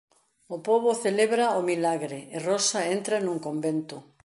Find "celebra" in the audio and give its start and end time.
1.05-1.45